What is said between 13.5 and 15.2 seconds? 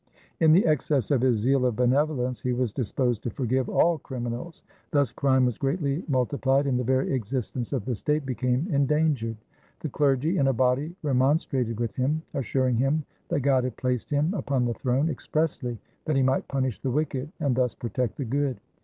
had placed him upon the throne